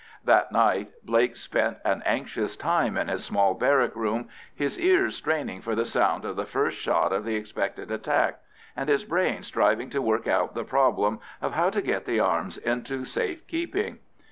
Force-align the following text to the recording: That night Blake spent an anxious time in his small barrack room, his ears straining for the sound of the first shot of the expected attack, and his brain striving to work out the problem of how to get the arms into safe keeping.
That 0.25 0.51
night 0.51 0.93
Blake 1.03 1.35
spent 1.35 1.77
an 1.85 2.01
anxious 2.07 2.55
time 2.55 2.97
in 2.97 3.07
his 3.07 3.23
small 3.23 3.53
barrack 3.53 3.95
room, 3.95 4.29
his 4.55 4.79
ears 4.79 5.15
straining 5.15 5.61
for 5.61 5.75
the 5.75 5.85
sound 5.85 6.25
of 6.25 6.35
the 6.35 6.45
first 6.47 6.77
shot 6.79 7.13
of 7.13 7.23
the 7.23 7.35
expected 7.35 7.91
attack, 7.91 8.39
and 8.75 8.89
his 8.89 9.05
brain 9.05 9.43
striving 9.43 9.91
to 9.91 10.01
work 10.01 10.25
out 10.25 10.55
the 10.55 10.63
problem 10.63 11.19
of 11.39 11.53
how 11.53 11.69
to 11.69 11.83
get 11.83 12.05
the 12.05 12.19
arms 12.19 12.57
into 12.57 13.05
safe 13.05 13.45
keeping. 13.45 13.99